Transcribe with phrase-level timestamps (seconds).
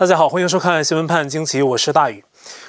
[0.00, 2.24] 大家好，欢迎收看《新闻判惊奇》，我是大宇。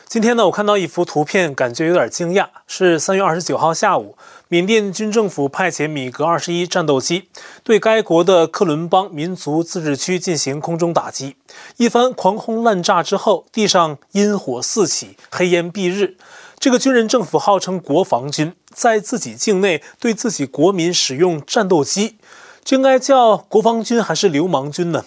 [0.06, 2.50] 今天呢，我看到一幅图片，感觉有点惊讶。
[2.68, 4.18] 是三月二十九号下午，
[4.50, 7.30] 缅甸军政府派遣米格二十一战斗机
[7.64, 11.38] 对该国的克伦邦民族自治区进行空中打击。
[11.78, 16.18] 一番狂轰滥炸之后，地上阴火四起，黑烟蔽日。
[16.60, 22.18] 这个军人政府号称国防军，在自己境内对自己国民使用战斗机，
[22.66, 25.06] 这应该叫国防军还是流氓军呢？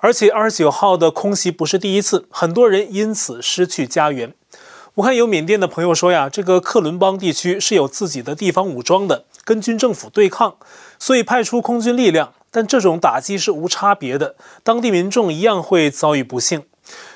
[0.00, 4.34] 而且二十九号的空袭不是第一次，很多人因此失去家园。
[4.94, 10.56] 我看有缅甸的朋友说呀，这个克伦邦地区是有自己的地方武装的，跟军政府对抗，
[10.98, 12.32] 所以派出空军力量。
[12.50, 14.34] 但这种打击是无差别的，
[14.64, 16.64] 当地民众一样会遭遇不幸。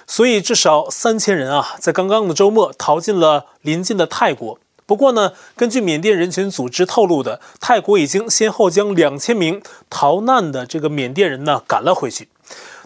[0.06, 4.58] 所以至少三千人啊，在刚刚的周末逃进了邻近的泰国。
[4.86, 12.28] 不过呢，根据缅甸人权组织透露的，泰国已经先后将两千名逃难的这个缅甸人呢赶了回去。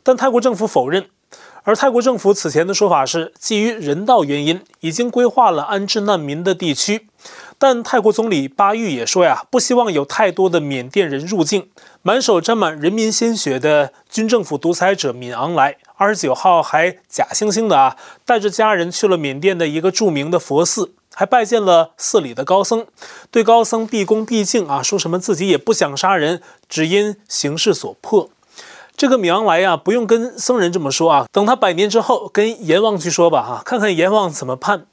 [0.08, 1.04] 但泰国政府否认，
[1.64, 7.06] 而泰国政府此前的说法是基于人道原因，已经规划了安置难民的地区。
[7.58, 11.68] 但泰国总理巴育也说呀，不希望有太多的缅甸人入境。
[12.00, 22.86] 满手沾满人民鲜血的军政府独裁者敏昂莱，二十九号还假惺惺的啊，带着家人去了缅甸的一个著名的佛寺，还拜见了寺里的高僧，
[23.30, 28.30] 对高僧毕恭毕敬啊，说什么自己也不想杀人，只因形势所迫。
[28.98, 34.86] 这个米昂莱呀，不用跟僧人这么说啊，等他百年之后跟阎王去说吧，哈，看看阎王怎么判。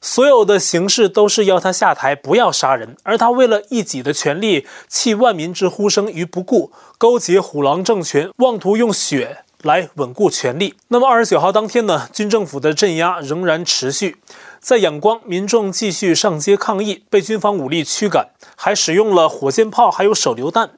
[0.00, 10.76] 所有的形式都是要他下台，不要杀人，而他为了一己的权利，弃万民之呼声于不顾，勾结虎狼政权，妄图用血来稳固权力。
[10.88, 14.16] 那么二十九号当天呢，军政府的镇压仍然持续，
[14.60, 20.70] 在仰光，民众继续上街抗议，被军方武力驱赶，还使用了火箭炮，还有手榴弹。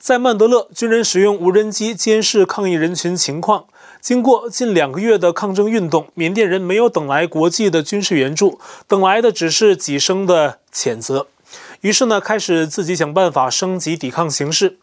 [0.00, 3.66] 在曼德勒，军人使用无人机监视抗议人群情况。
[4.00, 11.26] 经过近两个月的抗争运动，缅甸人没有等来国际的军事援助，等来的只是几声的谴责。
[11.82, 14.78] 于是呢，开始自己想办法升级抵抗形势。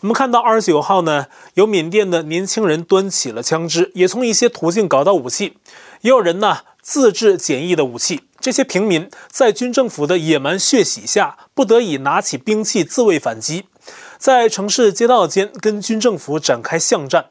[0.00, 5.56] 我们看到二十九号呢，有缅甸的年轻人端起了枪支，也从一些途径搞到武器，
[6.02, 8.20] 也有人呢自制简易的武器。
[8.38, 13.64] 这些平民在军政府的野蛮血洗下，不得已拿起兵器自卫反击。
[14.18, 17.26] 在城市街道间跟军政府展开巷战，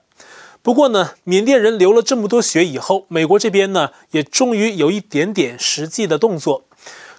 [0.61, 6.63] 不过呢，缅甸人流了这么多血以后，美国这边呢也终于有一点点实际的动作。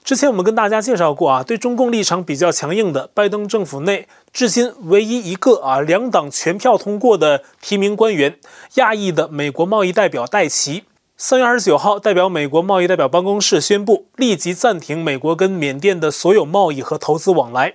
[0.02, 8.38] 之前我们跟大家介绍过啊，对中共立场比较强硬的拜登政府内，至今唯一一个啊两党全票通过的提名官员，
[8.76, 10.84] 亚裔的美国贸易代表戴奇。
[11.20, 17.74] 三月二十九号，代表美国贸易代表办公室宣布，立即暂停美国跟缅甸的所有贸易和投资往来，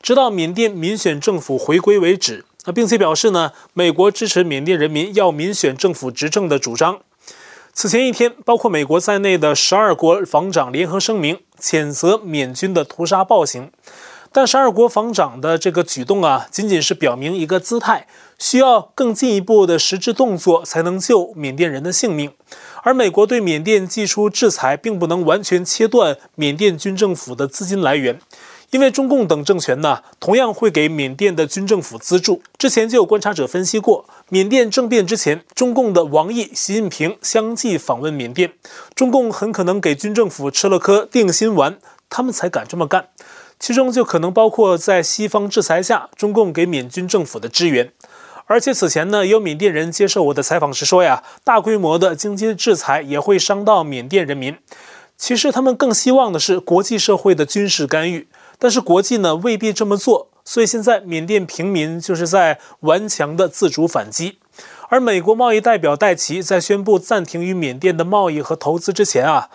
[0.00, 2.44] 直到缅甸民选政府回归为止。
[2.66, 7.00] 那并且表示呢，美国支持缅甸人民要民选政府执政的主张。
[7.72, 13.72] 此前一天，包括美国在内的十二国防长联合声明，谴责缅军的屠杀暴行。
[14.36, 22.32] 但十二国防长的这个举动啊，仅仅是表明一个姿态，需要更进一步的实质动作才能救缅甸人的性命。
[22.82, 28.18] 而美国对缅甸祭出制裁，并不能完全切断缅甸军政府的资金来源，
[28.72, 32.42] 因为中共等政权呢，同样会给缅甸的军政府资助。
[32.58, 38.52] 之前就有观察者分析过，缅甸政变之前，中共的王毅、习近平相继访问缅甸，
[38.96, 41.78] 中共很可能给军政府吃了颗定心丸，
[42.10, 43.10] 他们才敢这么干。
[43.58, 47.92] 其中就可能包括在西方制裁下，中共给缅军政府的支援。
[48.46, 54.58] 而且此前呢，有缅甸人接受我的采访时说呀，大规模的经济制裁也会伤到缅甸人民。
[55.16, 58.28] 其实他们更希望的是国际社会的军事干预，
[58.58, 60.28] 但是国际呢未必这么做。
[60.44, 64.38] 所以现在缅甸平民就是在顽强的自主反击。
[64.90, 69.48] 而美国贸易代表戴琪在宣布暂停与缅甸的贸易和投资之前啊，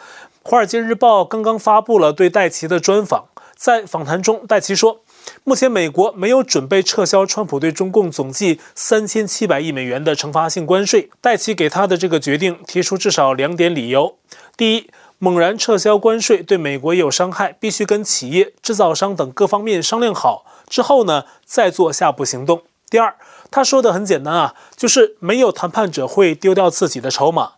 [0.49, 3.25] 《华尔街日报》刚刚发布了对戴琪的专访，
[3.59, 5.01] 在访谈中，戴奇说。
[5.43, 11.09] 目前，美国没有准备撤销川普对中共总计三千七百亿美元的惩罚性关税。
[11.19, 14.15] 戴奇给他的这个决定提出至少两点理由：
[14.55, 22.59] 第一，猛然撤销关税对美国也有伤害，必须跟企业、制造商等各方面商量好之后呢，再做下步行动；
[22.89, 23.13] 第二，
[23.51, 27.55] 他说的很简单啊，就是没有谈判者会丢掉自己的筹码，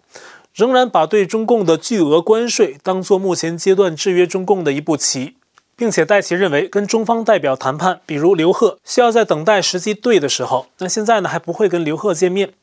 [0.55, 5.35] 仍然把对中共的巨额关税当作目前阶段制约中共的一步棋。
[5.75, 10.67] 并且戴奇认为，跟中方代表谈判，比如刘鹤，需要在等待时机对的时候。
[10.77, 12.53] 那现在呢，还不会跟刘鹤见面。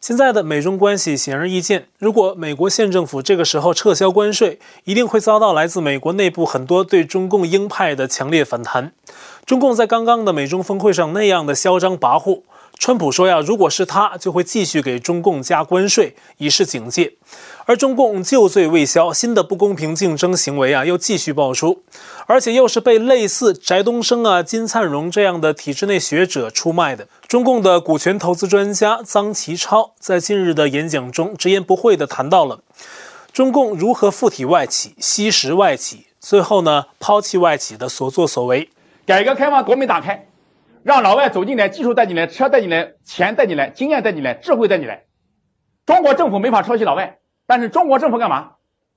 [0.00, 8.92] 现在的美中关系显而易见，如果美国县政府这个时候撤销关税，一定会遭到来自美国内部很多对中共鹰派的强烈反弹。
[9.46, 12.42] 中共在刚刚的美中峰会上那样的嚣张跋扈，
[12.78, 17.12] 川普说呀，如果是他，就会继续给中共加关税，以示警戒。
[17.64, 21.84] 而中共旧罪未消，新的不公平竞争行为啊又继续爆出，
[22.26, 27.06] 而且又是被类似翟东升啊、金灿荣这样的体制内学者出卖的。
[27.28, 32.62] 中共的股权投资专家臧其超在近日的演讲中直言不讳地谈到了
[33.32, 38.68] 中共如何附体外企、吸食外企，最后呢抛弃外企的所作所为。
[39.06, 40.26] 改革开放，国门打开，
[40.82, 45.04] 让老外走进来，技术带进来，车带进来，钱带进来，经验带进来，智慧带进来。
[45.86, 47.18] 中国政府没法抄袭老外，
[47.52, 48.52] 但是中国政府干嘛？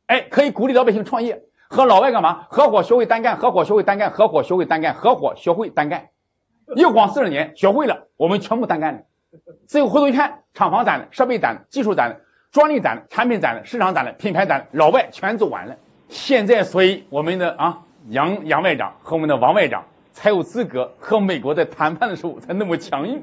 [0.05, 2.47] 哎，可以鼓励老百姓创业，和老外干嘛？
[2.49, 6.07] 合伙学会单干，合伙学会单干，合伙学会单干，合伙学会单干。
[6.73, 9.01] 又光四十年学会了，我们全部单干了。
[9.67, 15.75] 最后回头一看，厂房攒了，设备攒了，技术攒了，专利攒了，产品攒了，市场攒了，品牌攒了，老外全走完了。
[16.07, 19.83] 现在，所以我们的啊杨杨外长和我们的王外长。
[20.15, 23.21] 才有资格和美国在谈判的时候才那么强硬，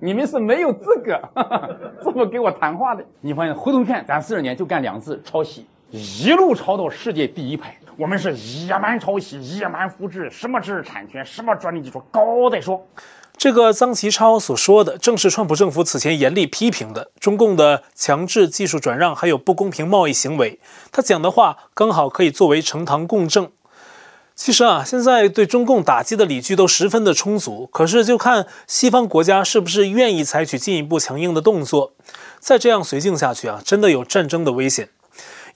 [0.00, 1.70] 你们是没有资格哈哈
[2.04, 3.02] 这么给我谈话的。
[3.22, 7.78] 你发现回头看，咱四十年就干两次抄袭，一路抄到世界第一排。
[7.96, 12.86] 我们是野蛮抄袭、野蛮复制，什么知识产权、什么专利技术，高再说。
[13.38, 20.60] 这个臧其超所说的，正是川普政府此前严厉批评的中共的强制技术转让，还有不公平贸易行为。
[20.92, 23.50] 他讲的话刚好可以作为呈堂供证。
[24.36, 31.94] 其实啊，现在对中共打击的理据都十分的充足，可是就看西方国家是不是愿意采取进一步强硬的动作。
[32.38, 34.90] 再这样绥靖下去啊，真的有战争的危险。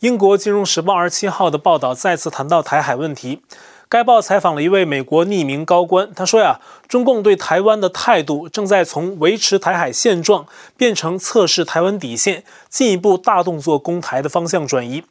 [0.00, 3.43] 英国金融时报二十七号的报道再次谈到台海问题。
[3.90, 10.46] 该报采访了一位美国匿名高官，他说呀，中共对台湾的态度正在从维持台海现状
[10.76, 15.02] 变成测试台湾底线，进一步大动作攻台的方向转移。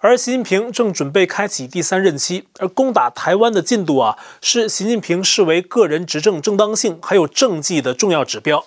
[0.00, 8.66] 而习近平正准备开启第三任期，而攻打台湾的进度啊，是习近平视为个人执政正当性还有政绩的重要指标。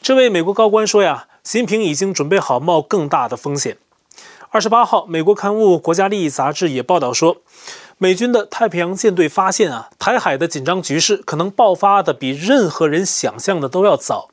[0.00, 3.76] 这位美国高官说呀，习近平已经准备好冒更大的风险。
[4.48, 7.36] 二十八号，美国刊物《国家利益》杂志也报道说。
[7.98, 14.28] 美军的太平洋舰队发现啊，台海的紧张局势可能爆发的比任何人想象的都要早。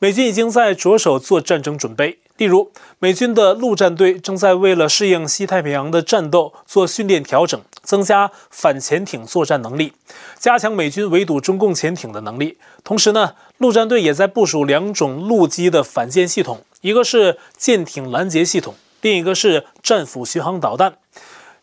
[0.00, 9.92] 美军已经在着手做战争准备，例如，美军的陆战队正在为了适应西太平洋的战斗做训练调整，增加反潜艇作战能力，
[10.36, 12.58] 加强美军围堵中共潜艇的能力。
[12.82, 20.94] 同时呢，陆战队也在部署两种陆基的反舰系统，一个是舰艇拦截系统，另一个是战斧巡航导弹。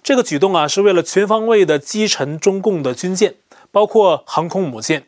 [0.06, 3.34] 这个举动啊，是为了全方位的击沉中共的军舰，
[3.72, 5.08] 包括航空母舰。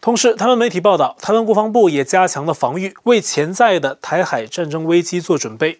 [0.00, 5.78] 同时，台湾媒体报道，台湾国防部也加强了防御，为潜在的台海战争危机做准备。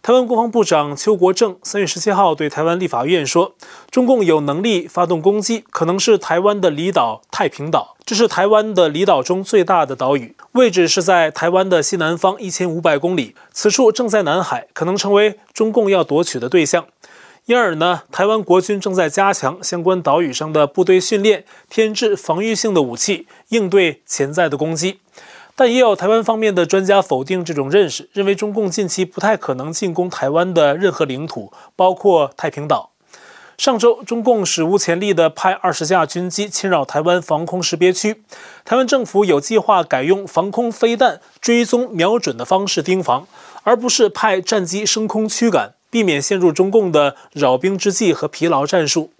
[0.00, 3.54] 台湾国防部长邱国正三月十七号对台湾立法院说，
[3.90, 16.86] 中共有能力发动攻击，可能是台湾的离岛太平岛，这是台湾的离岛中最大的岛屿，位置是在台湾的西南方一千五百公里，此处正在南海，可能成为中共要夺取的对象。
[17.46, 25.00] 因而呢，台湾国军正在加强相关岛屿上的部队训练，添置防御性的武器，应对潜在的攻击。
[25.56, 32.90] 但也有台湾方面的专家否定这种认识，认为中共近期不太可能进攻台湾的任何领土，包括太平岛。
[33.58, 38.22] 上周，中共史无前例地派二十架军机侵扰台湾防空识别区，
[38.64, 43.26] 台湾政府有计划改用防空飞弹追踪瞄准的方式盯防，
[43.64, 45.74] 而不是派战机升空驱赶。
[45.92, 49.10] 避免陷入中共的扰兵之计和疲劳战术。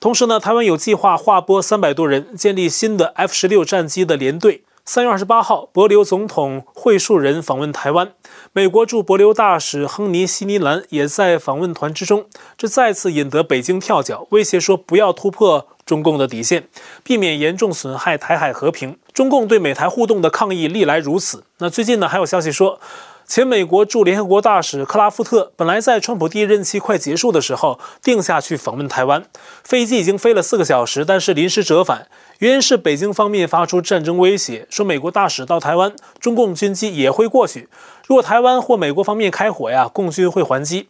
[0.00, 4.62] 同时呢，台湾有计划划拨三百多人建立新的 F 十六战机的联队。
[4.86, 8.12] 三月二十八号，帛琉总统惠树人访问台湾，
[8.52, 12.24] 美国驻帛琉大使亨尼西尼兰也在访问团之中。
[12.56, 16.68] 这再次引得北京跳脚，威胁说不要突破中共的底线，
[17.02, 18.96] 避免严重损害台海和平。
[19.12, 21.44] 中共对美台互动的抗议历来如此。
[21.58, 22.80] 那最近呢，还有消息说。
[23.26, 29.24] 前美国驻联合国大使克拉夫特本来在川普第一任期快结束的时候定下去访问台湾，
[29.64, 32.06] 飞机已经飞了四个小时，但是临时折返，
[32.38, 37.68] 原因是北京方面发出战争威胁，说美国大使到台湾，中共军机也会过去，
[38.06, 40.88] 如果台湾或美国方面开火呀，共军会还击。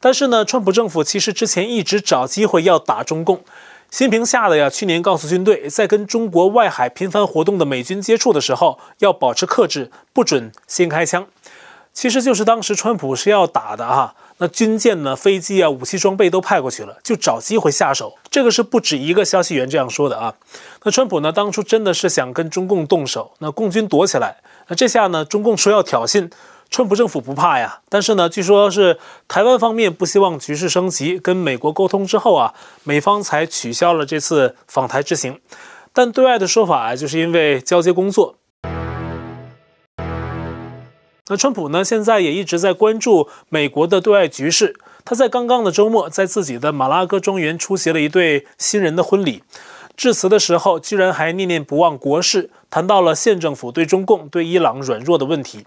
[0.00, 3.36] 但是呢，川普政府其实之前一直找机会要打中共，
[3.90, 11.28] 习近平吓得呀，去年告诉军队，在跟中国外海频繁活动的美军接触的时候，要保持克制，不准先开枪。
[11.96, 18.12] 其实就是当时川普是要打的哈，那军舰呢、飞机啊、武器装备都派过去了，就找机会下手。
[18.30, 20.34] 这个是不止一个消息源这样说的啊。
[20.84, 24.36] 那川普呢，当初真的是想跟中共动手，那共军躲起来，
[24.68, 26.30] 那这下呢，中共说要挑衅，
[26.68, 27.80] 川普政府不怕呀。
[27.88, 32.52] 但是呢，据说是台湾方面不希望局势升级，跟美国沟通之后啊，
[32.84, 35.40] 美方才取消了这次访台之行。
[35.94, 38.34] 但对外的说法啊，就是因为交接工作。
[41.28, 44.76] 那川普呢，现在也一直在关注美国的对外局势。
[45.04, 49.42] 他在刚刚的周末，在自己的马拉戈庄园出席了一对新人的婚礼。
[49.96, 55.66] 致辞的时候，居然还念念不忘国事，谈到了县政府对中共、对伊朗软弱的问题。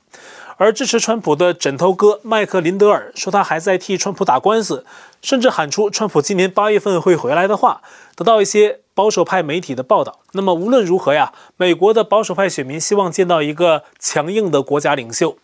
[0.57, 4.85] 而支持川普的枕头哥麦克林德尔说，他还在替川普打官司，
[5.21, 7.81] 甚至喊出川普今年八月份会回来的话，
[8.15, 10.19] 得到一些保守派媒体的报道。
[10.33, 15.37] 那么无论如何呀，美国的保守派选民希望见到一个强硬的国家领袖。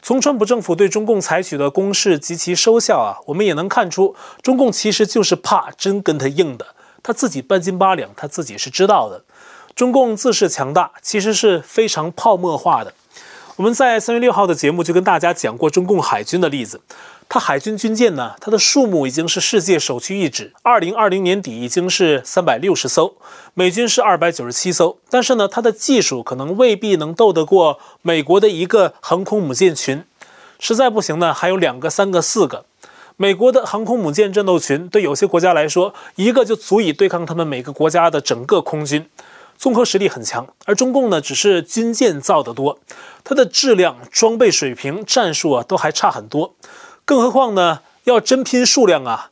[0.00, 6.64] 从川普政府对中共采取的攻势及其收效啊，我们也能看出，中共其实就是怕真跟他硬的。
[7.02, 9.24] 他自己半斤八两，他自己是知道的。
[9.74, 12.94] 中共自恃强大，其实是非常泡沫化的。
[13.56, 16.80] 我们在三月六号的节目就跟大家讲过中共海军的例子。
[17.34, 20.52] 它海军军舰呢，它的数目已经是世界首屈一指。
[20.60, 23.14] 二零二零年底已经是三百六十艘，
[23.54, 24.98] 美军是二百九十七艘。
[25.08, 30.04] 但是呢，它的技术可能未必能斗得过美国的一个航空母舰群。
[30.58, 32.66] 实在不行呢，还有两个、三个、四个。
[33.16, 39.08] 美国的航空母舰战斗群对有些国家来说，一个就足以对抗他们每个国家的整个空军，
[39.56, 40.46] 综合实力很强。
[40.66, 42.78] 而中共呢，只是军舰造得多，
[43.24, 46.54] 它的质量、装备水平、战术啊，都还差很多。
[47.04, 49.30] 更何况呢，要真拼数量啊，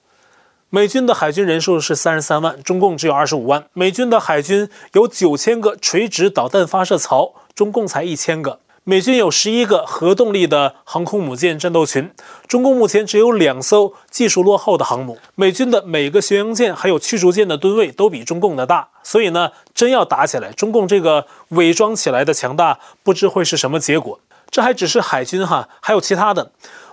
[0.69, 3.65] 美军的海军人数是三十三万，中共只有二十五万。
[3.73, 8.59] 美军的海军有九千个垂直导弹发射槽，中共才一千个。
[8.83, 12.11] 美军有十一个核动力的航空母舰战斗群，
[12.49, 15.19] 中共目前只有两艘技术落后的航母。
[15.35, 24.19] 美军的每个巡洋舰还有驱逐舰的吨位都比中共的大，所以呢，真要打起来，中共这个伪装起来的强大，不知会是什么结果。
[24.51, 26.51] 这还只是海军哈，还有其他的。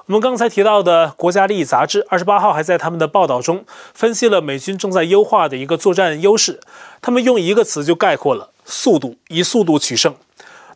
[0.07, 6.61] 我们刚才提到的《国家利益》杂志二十八号还在他们的报道中分析了美军正在优化的一个作战优势，
[7.01, 10.15] 他们用一个词就概括了：速度，以速度取胜。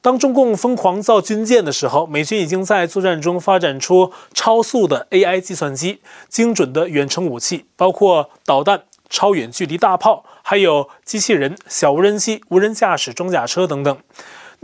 [0.02, 13.98] 当中共疯狂造军舰的时候，美军已经在作战中发展出超速的 AI 计算机、精准的远程武器，包括导弹、超远距离大炮，还有机器人、小无人机、无人驾驶装甲车等等。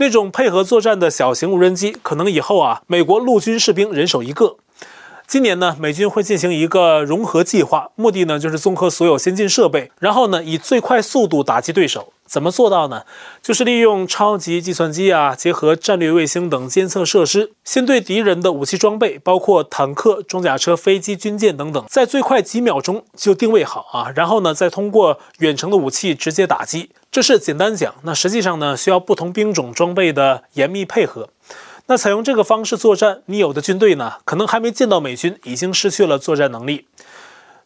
[0.00, 4.56] 那种配合作战的小型无人机，可能以后啊，美国陆军士兵人手一个。
[5.26, 12.12] 今年呢，美军会进行一个融合计划，目的呢就是综合所有先进设备，然后呢以最快速度打击对手。
[12.24, 13.02] 怎么做到呢？
[13.42, 26.90] 就是利用超级计算机啊，结合战略卫星等监测设施，先对敌人的武器装备，包括坦克、装甲车、飞机、军舰等等，在最快几秒钟就定位好啊，然后呢再通过远程的武器直接打击。
[27.10, 31.30] 这是简单讲，那实际上呢需要不同兵种装备的严密配合。
[31.86, 36.86] 那采用这个方式作战，你有的军队呢，可能还没见到美军，已经失去了作战能力。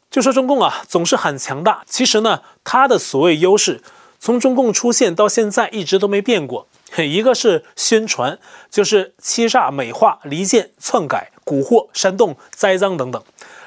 [0.09, 3.83] 就说中共啊，总是很强大，其实呢，它的所谓优势，
[4.21, 6.69] 从中共出现到现在一直都没变过。
[6.99, 8.39] 一个是宣传，
[8.71, 13.21] 就是欺诈、美化、离间、篡改、蛊惑、煽动、栽赃等等。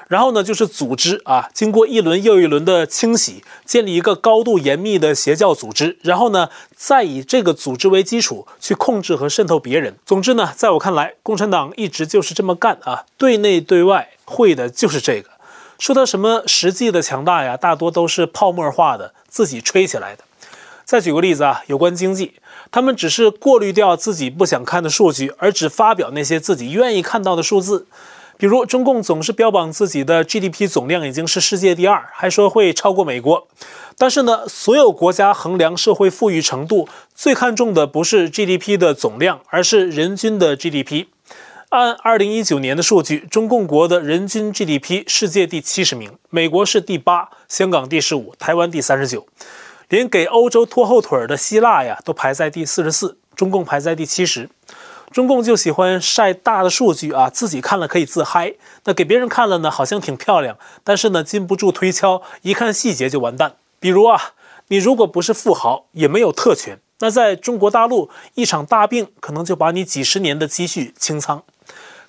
[0.08, 9.96] 然后呢，就是组织啊，经过一轮又一轮的清洗，建立一个高度严密的邪教组织，然后呢，再以这个组织为基础去控制和渗透别人。
[10.06, 15.32] 总之呢，在我看来，共产党一直就是这么干啊，对内对外会的就是这个。
[15.80, 20.24] 说他什么实际的强大呀，大多都是泡沫化的，自己吹起来的。
[20.86, 22.34] 再举个例子啊，有关经济，
[22.72, 27.88] 他们只是过滤掉自己不想看的数据，而只发表那些自己愿意看到的数字。
[28.38, 33.48] 比如，中共总是标榜自己的 GDP 总量已经是世界第二，还说会超过美国。
[33.98, 41.06] 但是呢，所有国家衡量社会富裕程度，最看重的不是 GDP 的总量，而是人均的 GDP。
[41.70, 49.26] 按2019年的数据，中共国的人均 GDP 世界第七十名，美国是第八，香港第十五，台湾第三十九，
[49.88, 54.50] 连给欧洲拖后腿的希腊呀，都排在第四十四，中共排在第七十。
[55.16, 58.54] 中共就喜欢晒大的数据啊，自己看了可以自嗨，
[58.84, 63.54] 那给别人看了呢，好像挺漂亮，但是呢，禁不住推敲，一看细节就完蛋。
[63.80, 64.34] 比如啊，
[64.68, 71.42] 你如果不是富豪，也没有特权，那在中国大陆，一场大病可能就把你几十年的积蓄清仓，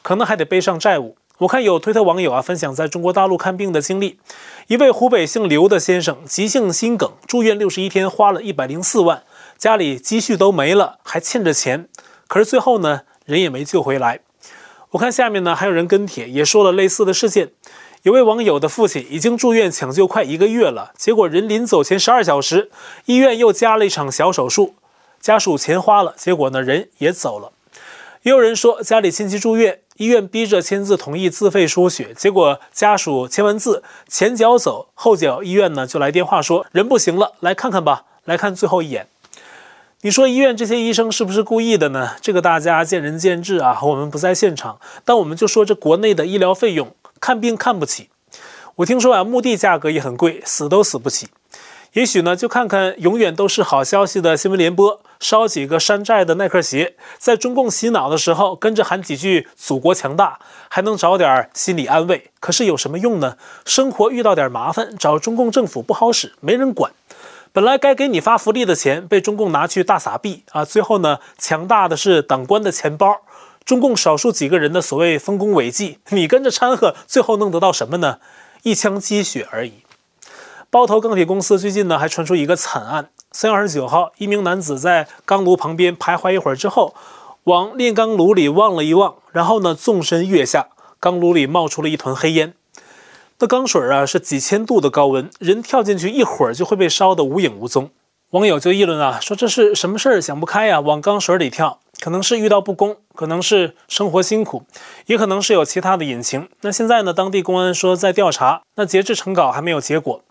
[0.02, 1.16] 可能还得背上债务。
[1.38, 4.18] 我看有推特网友啊分享在中国大陆看病的经历，
[4.66, 9.22] 一位湖北姓刘的先生急性心梗住院六十一天，花了一百零四万，
[9.56, 11.88] 家里积蓄都没了，还欠着钱。
[12.26, 14.20] 可是最后呢，人也没救回来。
[14.90, 17.50] 我看下面呢，还有人跟帖，也说了类似的事件。
[18.02, 22.70] 有位网友的父亲已经住院抢救快一个月了，结果人临走前十二小时，
[23.06, 24.74] 医院又加了一场小手术，
[25.20, 27.50] 家属钱花了，结果呢，人也走了。
[28.22, 39.08] 也有人说家里亲戚住院，医院逼着签字同意自费输血，结果家属签完字，前脚走，后脚医院呢就来电话说人不行了，来看看吧，来看最后一眼。
[40.06, 42.12] 你说医院这些医生是不是故意的呢？
[42.20, 44.78] 这个大家见仁见智啊，我们不在现场。
[45.04, 48.08] 但我们就说这国内的医疗费用，看病看不起。
[48.76, 51.26] 我听说啊，墓地价格也很贵，死都死不起。
[51.94, 60.38] 也许呢，就看看永远都是好消息的新闻联播，烧几个山寨的耐克鞋，在中共洗脑的时候跟着喊几句“祖国强大”，
[60.70, 62.30] 还能找点心理安慰。
[62.38, 63.36] 可是有什么用呢？
[63.64, 66.92] 生活遇到点麻烦，找中共政府不好使，没人管。
[67.56, 70.62] 本来该给你发福利的钱，被中共拿去大撒币啊！
[70.62, 73.22] 最后呢，强大的是党官的钱包，
[73.64, 78.18] 中共少数几个人的所谓丰功伟绩，你跟着掺和，最后能得到什么呢？
[78.64, 79.72] 一腔鸡血而已。
[80.68, 86.94] 包头钢铁公司最近呢，还传出一个惨案：三月二十九号，一名男子在钢炉旁边徘徊一会儿之后，
[87.44, 90.68] 往炼钢炉里望了一望，然后呢，纵身跃下，
[91.00, 92.52] 钢炉里冒出了一团黑烟。
[93.38, 97.90] 那钢水啊，是几千度的高温，人跳进去一会儿就会被烧得无影无踪。
[98.30, 104.62] 网友就议论啊，说这是什么事儿想不开呀，往钢水里跳，可能是遇到不公，可能是生活辛苦，
[105.04, 106.48] 也可能是有其他的隐情。
[106.62, 110.22] 那现在呢，当地公安说在调查，那截至成稿还没有结果。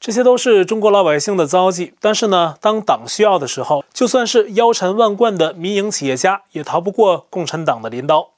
[0.00, 8.30] 这些都是中国老百姓的遭际，但是呢，当党需要的时候，就算是腰缠万贯的民营企业家，也逃不过共产党的镰刀。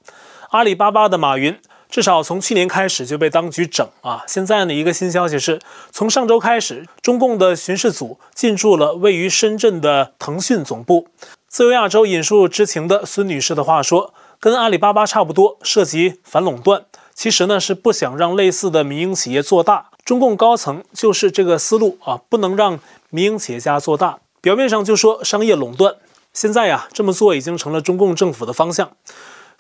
[0.51, 1.59] 阿里巴巴的马云，
[1.93, 4.25] 至少从去年开始就被当局整啊。
[4.27, 11.09] 现在呢，一个新消息是，从上周开始，中共的巡视组进驻了位于深圳的腾讯总部。
[11.49, 16.87] 自由亚洲引述知情的孙女士的话说，跟阿里巴巴差不多，涉及反垄断。
[17.15, 19.91] 其实呢，是不想让类似的民营企业做大。
[20.03, 22.81] 中共高层就是这个思路啊，不能让
[23.11, 24.21] 民营企业家做大。
[24.41, 25.97] 表面上就说商业垄断，
[26.33, 28.91] 现在呀，这么做已经成了中共政府的方向。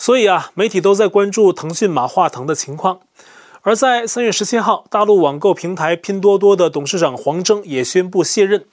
[0.03, 2.99] 所以啊，媒体都在关注腾讯马化腾的情况。
[3.61, 8.65] 而在三月十七号，大陆网购平台拼多多的董事长黄峥也宣布卸任。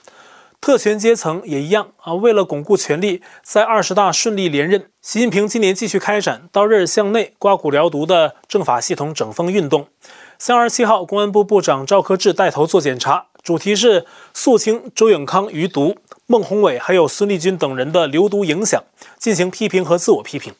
[0.59, 9.85] 特权阶层也一样啊，为了巩固权力，在二十大顺利连任，习近平今年继续开展刀刃向内、刮骨疗毒的政法系统整风运动。
[10.39, 18.83] 三月二十七号，公安部部长赵克志带头做检查，主题是肃清周永康余毒、孟宏伟还有孙立军等人的流毒影响，
[19.19, 20.55] 进行批评和自我批评。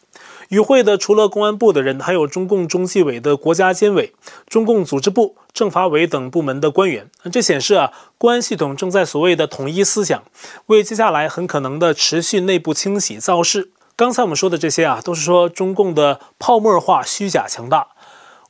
[0.50, 4.14] 与会的除了公安部的人，还有中共中纪委的国家监委、
[4.48, 7.10] 中共组织部、政法委等部门的官员。
[7.32, 10.24] 这显示啊，公安系统正在所谓的统一思想，
[10.66, 13.70] 为接下来很可能的持续内部清洗造势。
[13.96, 17.90] 刚才我们说的这些啊，都是说中共的泡沫化、虚假强大。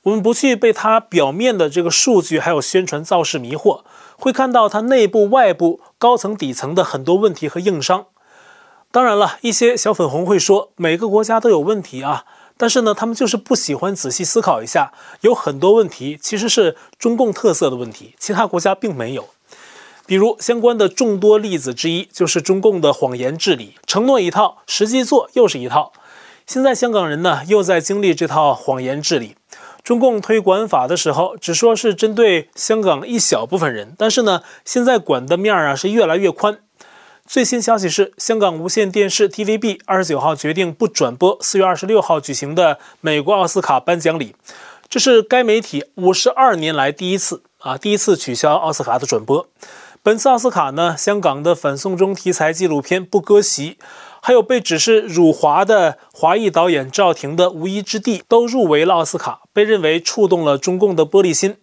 [0.04, 3.82] 我们不去被它表面的这个数据还有宣传造势迷惑，
[4.18, 8.06] 会看到它内部、外部、高层、底层的很多问题和硬伤。
[8.92, 12.26] 当然了，一些小粉红会说每个国家都有问题啊，
[12.58, 19.30] 但是呢，他们就是不喜欢仔细思考一下，有很多问题其实是中共特色的问题，其他国家并没有。
[20.08, 25.94] 比如相关的众多例子之一就是中共的谎言治理，承诺一套，实际做又是一套。
[26.48, 29.36] 现在香港人呢又在经历这套谎言治理。
[29.84, 36.58] 中共推广法的时候，只说是针对香港一小部分人，但是呢，现在管的面儿啊是越来越宽。
[37.30, 44.36] 最新消息是，香港无线电视 TVB 二十九号决定不转播四月二十六号举行的美国奥斯卡颁奖礼，
[44.90, 49.48] 这是该媒体五十二年来第一次啊，第一次取消奥斯卡的转播。
[50.02, 53.74] 本次奥斯卡呢，香港的反送中题材纪录片《不割席》。
[54.22, 61.56] 还有被指是辱华的华裔导演赵婷的《无依之地》都入围了奥斯卡，被认为触动了中共的玻璃心。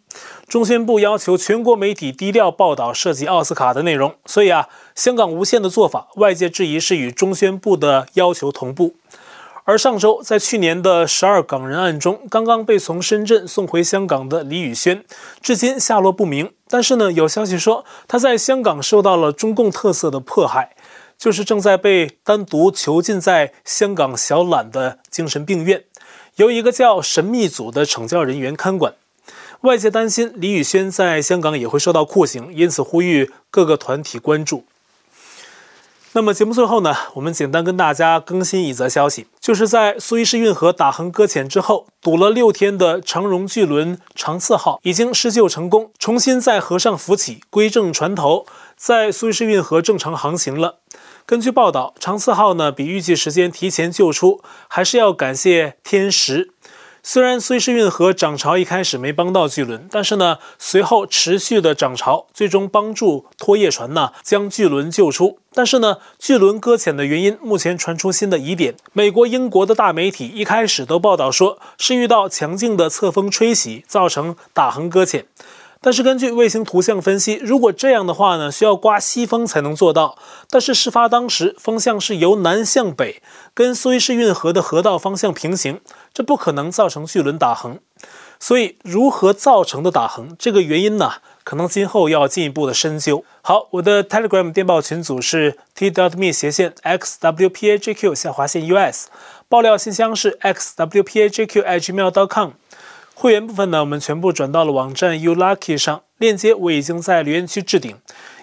[0.48, 8.94] 中宣部要求全国媒体低调报道涉及奥斯卡的内容，所以啊，香港无线的做法，外界质疑是与中宣部的要求同步。
[9.64, 15.04] 而上周，在去年的十二港人案中，刚刚被从深圳送回香港的李宇轩，
[15.42, 16.52] 至今下落不明。
[16.68, 20.76] 但是呢，有消息说他在香港受到了中共特色的迫害。
[21.18, 25.82] 就是正在被单独囚禁在香港小榄的精神病院，
[26.34, 28.92] 由一个叫神秘组的惩教人员看管。
[29.62, 34.64] 外界担心李宇轩在香港也会受到酷刑，因此呼吁各个团体关注。
[36.12, 50.76] 那么节目最后呢，我们简单跟大家更新一则消息，就是在苏伊士运河打横搁浅之后，堵了六天的长荣巨轮长赐号已经施救成功，重新在河上浮起，归正船头，在苏伊士运河正常航行了。
[51.26, 56.52] 根据报道，长赐号呢比预计时间提前救出，还是要感谢天时。
[57.08, 65.38] 虽然虽是运河涨潮一开始没帮到巨轮，但是呢随后持续的涨潮，最终帮助拖曳船呢将巨轮救出。
[65.54, 75.26] 但是呢巨轮搁浅的原因目前传出新的疑点，美国、英国的大媒体一开始都报道说是遇到强劲的侧风吹袭造成打横搁浅。
[75.86, 80.18] 但是根据卫星图像分析，如果这样的话呢，需要刮西风才能做到。
[80.50, 83.22] 但是事发当时风向是由南向北，
[83.54, 85.80] 跟苏伊士运河的河道方向平行，
[86.12, 87.78] 这不可能造成巨轮打横。
[88.40, 91.12] 所以如何造成的打横，这个原因呢，
[91.44, 93.24] 可能今后要进一步的深究。
[93.42, 99.06] 好，我的 Telegram 电报群组是 td me 斜线 xwpajq 下划线 us，
[99.48, 102.50] 爆料信箱是 xwpajq@gmail.com。
[103.18, 107.96] 会员部分呢，我们全部转到了网站 U Lucky 上，链接我已经在留言区置顶，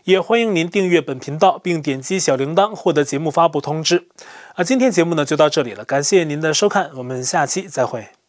[0.06, 4.08] 也欢迎您订阅本频道并点击小铃铛获得节目发布通知。
[4.56, 8.23] 啊，今天节目呢就到这里了，感谢您的收看，我们下期再会。